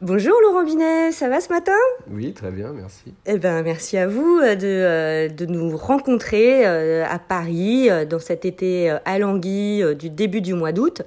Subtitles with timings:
[0.00, 1.72] Bonjour Laurent Binet, ça va ce matin?
[2.08, 3.12] Oui, très bien, merci.
[3.26, 8.20] Eh ben, merci à vous euh, de, euh, de nous rencontrer euh, à Paris dans
[8.20, 11.02] cet été alangui du début du mois d'août.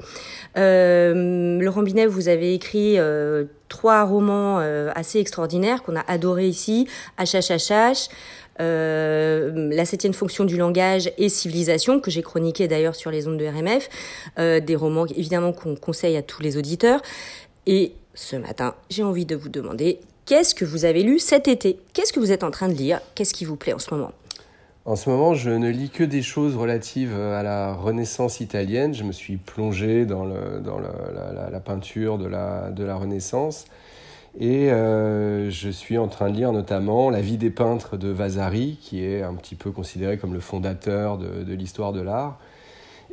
[0.58, 2.98] Laurent Binet, vous avez écrit
[3.70, 4.58] trois romans
[4.94, 6.86] assez extraordinaires qu'on a adorés ici,
[7.18, 8.10] HHHH,
[8.60, 13.46] la septième fonction du langage et civilisation, que j'ai chroniqué d'ailleurs sur les ondes de
[13.46, 13.88] RMF,
[14.66, 17.02] des romans évidemment qu'on conseille à tous les auditeurs.
[17.68, 21.80] Et ce matin, j'ai envie de vous demander qu'est-ce que vous avez lu cet été?
[21.94, 23.00] Qu'est-ce que vous êtes en train de lire?
[23.16, 24.12] Qu'est-ce qui vous plaît en ce moment?
[24.86, 28.94] En ce moment, je ne lis que des choses relatives à la Renaissance italienne.
[28.96, 33.66] Je me suis plongé dans, la, peinture de la, Renaissance.
[34.40, 38.80] Et euh, je suis en train de lire notamment La vie des peintres de Vasari,
[38.82, 42.40] qui est un petit peu considéré comme le fondateur de l'histoire de l'art.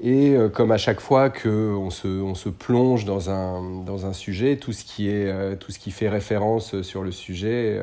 [0.00, 4.12] Et euh, comme à chaque fois qu'on se, on se plonge dans un, dans un
[4.12, 7.80] sujet, tout ce, qui est, euh, tout ce qui fait référence sur le sujet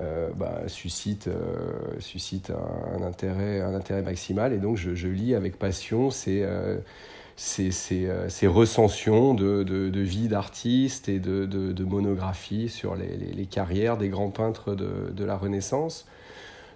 [0.00, 1.28] euh, bah, suscite,
[1.98, 4.52] suscite un, intérêt, un intérêt maximal.
[4.54, 6.46] Et donc je, je lis avec passion ces,
[7.36, 13.46] ces, ces, recensions de, de, vie d'artistes et de, de, monographies sur les, les, les,
[13.46, 16.06] carrières des grands peintres de la Renaissance.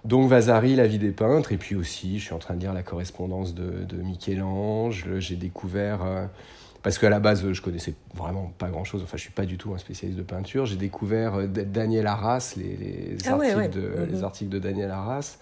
[0.05, 2.73] Donc Vasari, la vie des peintres, et puis aussi, je suis en train de lire
[2.73, 5.05] la correspondance de, Michel-Ange.
[5.19, 6.25] J'ai découvert, euh,
[6.83, 9.01] parce qu'à la base, je connaissais vraiment pas grand-chose.
[9.03, 10.65] Enfin, je suis pas du tout un spécialiste de peinture.
[10.65, 14.11] J'ai découvert euh, Daniel Arras, les, ah articles, De, mm-hmm.
[14.11, 15.37] les articles de Daniel Arras.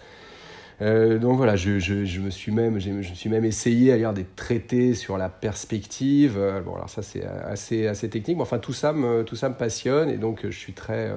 [0.79, 4.13] Euh, donc voilà, je, je, me suis même, je me suis même essayé à lire
[4.13, 6.39] des traités sur la perspective.
[6.65, 9.55] bon, alors ça c'est assez, assez technique, mais enfin tout ça me, tout ça me
[9.55, 11.11] passionne et donc je suis très,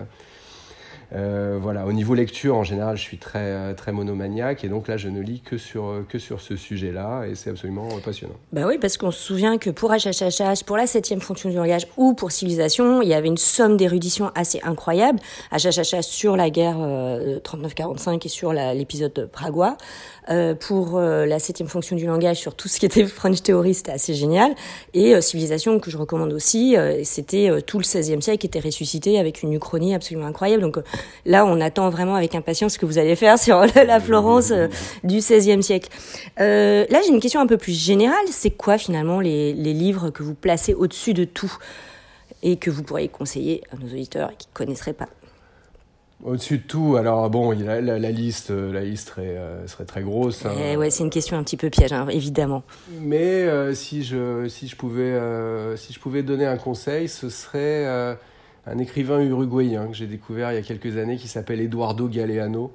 [1.14, 4.86] euh, voilà, au niveau lecture, en général, je suis très, euh, très monomaniaque et donc
[4.86, 8.36] là, je ne lis que sur, euh, que sur ce sujet-là et c'est absolument passionnant.
[8.52, 11.86] Bah oui, parce qu'on se souvient que pour HHHH, pour la septième fonction du langage
[11.96, 15.18] ou pour civilisation, il y avait une somme d'érudition assez incroyable.
[15.52, 19.76] HHHH sur la guerre 39-45 et sur l'épisode Pragois.
[20.30, 23.74] Euh, pour euh, la septième fonction du langage sur tout ce qui était French Theory,
[23.74, 24.54] c'était assez génial.
[24.94, 29.18] Et euh, Civilisation, que je recommande aussi, c'était tout le XVIe siècle qui était ressuscité
[29.18, 30.62] avec une uchronie absolument incroyable.
[30.62, 30.78] Donc
[31.26, 34.52] là, on attend vraiment avec impatience ce que vous allez faire sur la Florence
[35.04, 35.88] du XVIe siècle.
[36.38, 38.16] là, j'ai une question un peu plus générale.
[38.30, 41.52] C'est quoi finalement les, les livres que vous placez au-dessus de tout
[42.42, 45.08] et que vous pourriez conseiller à nos auditeurs qui ne connaisseraient pas?
[46.22, 49.86] Au-dessus de tout, alors bon, la, la, la liste, euh, la liste serait, euh, serait
[49.86, 50.44] très grosse.
[50.44, 50.52] Hein.
[50.62, 52.62] Eh ouais, c'est une question un petit peu piège, hein, évidemment.
[53.00, 55.18] Mais euh, si je si je pouvais
[55.76, 58.18] si je pouvais donner un conseil, ce serait
[58.66, 62.72] un écrivain uruguayen que j'ai découvert il y a quelques années qui s'appelle Eduardo Galeano,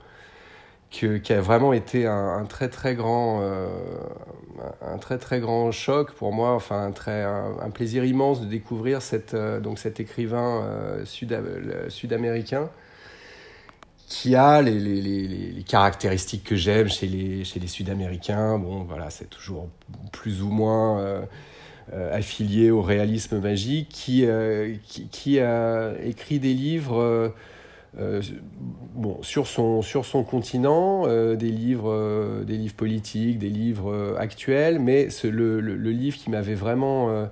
[0.89, 3.41] qui a vraiment été un, un très très grand
[4.81, 9.77] un très grand choc pour moi, enfin un un, plaisir immense de découvrir cette donc
[9.77, 10.63] cet écrivain
[11.03, 11.37] sud
[11.89, 12.69] sud-américain
[14.07, 18.57] qui a les, caractéristiques que j'aime chez les, chez les Sud-Américains.
[18.59, 19.69] Bon, voilà, c'est toujours
[20.11, 21.25] plus ou moins euh, euh
[21.93, 27.29] affilié au réalisme magique, qui, euh, qui, qui, a écrit des livres euh,
[27.99, 28.21] euh
[28.95, 35.09] bon, sur, son, sur son continent, des, livres, des livres politiques, des livres actuels, mais
[35.23, 37.27] le, le, le, livre qui m'avait vraiment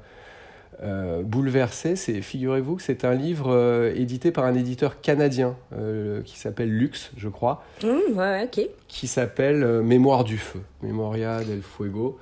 [0.81, 1.95] euh, bouleversé.
[1.95, 6.69] C'est, figurez-vous que c'est un livre euh, édité par un éditeur canadien euh, qui s'appelle
[6.75, 7.63] Lux, je crois.
[7.83, 8.49] Mmh, ouais.
[8.87, 12.19] Qui s'appelle Mémoire du feu, Memoria del Fuego.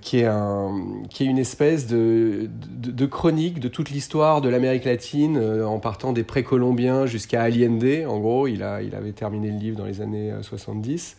[0.00, 4.84] Qui, est un, qui est une espèce de, de, chronique de toute l'histoire de l'Amérique
[4.84, 8.04] latine, en partant des précolombiens jusqu'à Allende.
[8.06, 11.16] En gros, il, a, il avait terminé le livre dans les années 70.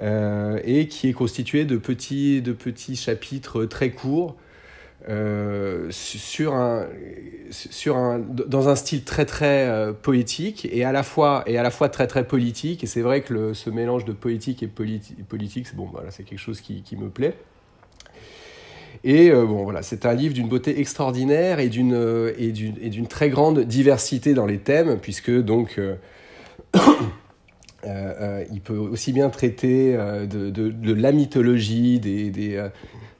[0.00, 4.36] et qui est constitué de petits, de petits chapitres très courts
[5.08, 6.88] euh, sur un,
[7.50, 11.62] sur un, dans un style très très euh, poétique et à la fois et à
[11.62, 12.82] la fois très très politique.
[12.82, 16.40] Et c'est vrai que ce mélange de poétique et politique, c'est bon, voilà, c'est quelque
[16.40, 17.36] chose qui, qui, me plaît.
[19.04, 23.30] Et euh, bon, voilà, c'est un livre d'une beauté extraordinaire et d'une et d'une très
[23.30, 25.80] grande diversité dans les thèmes, puisque donc
[27.84, 32.60] il peut aussi bien traiter de, de, la mythologie, des, des,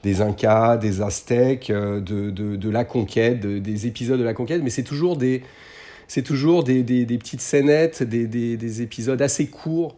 [0.07, 4.85] des Incas, des Aztèques, euh, de, la conquête, des épisodes de la conquête, mais c'est
[4.85, 5.43] toujours des,
[6.15, 9.97] des, des, des, petites scénettes, des, des, épisodes assez courts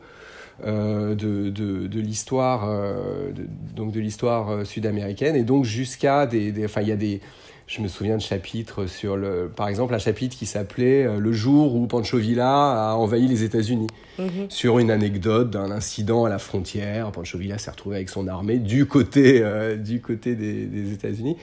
[0.64, 3.30] euh, de, de, l'histoire, euh,
[3.74, 7.20] donc de l'histoire sud-américaine, et donc jusqu'à des, enfin il y a des
[7.68, 11.32] je me souviens de chapitres sur le, par exemple, un chapitre qui s'appelait euh, Le
[11.32, 13.88] jour où Pancho Villa a envahi les États-Unis,
[14.18, 14.46] mhm.
[14.48, 17.12] sur une anecdote d'un incident à la frontière.
[17.12, 21.36] Pancho Villa s'est retrouvé avec son armée du côté, euh, du côté des, États-Unis.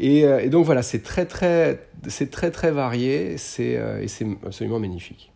[0.00, 4.80] Euh, et, donc voilà, c'est très très, c'est très très varié, c'est et c'est absolument
[4.80, 5.30] magnifique.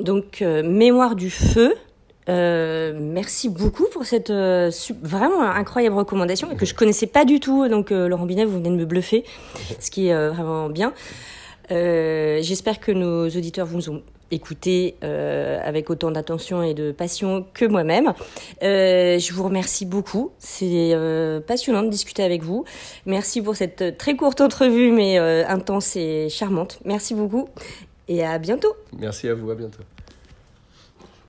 [0.00, 1.74] Donc mémoire du feu.
[2.28, 4.70] Euh, merci beaucoup pour cette euh,
[5.02, 7.68] vraiment incroyable recommandation que je connaissais pas du tout.
[7.68, 9.24] Donc euh, Laurent Binet, vous venez de me bluffer,
[9.80, 10.92] ce qui est vraiment bien.
[11.70, 18.12] J'espère que nos auditeurs vous ont écouté avec autant d'attention et de passion que moi-même.
[18.60, 20.32] je vous remercie beaucoup.
[20.38, 20.94] C'est
[21.46, 22.66] passionnant de discuter avec vous.
[23.06, 26.78] Merci pour cette très courte entrevue, mais intense et charmante.
[26.84, 27.48] Merci beaucoup
[28.06, 28.74] et à bientôt.
[28.98, 29.80] Merci à vous, à bientôt.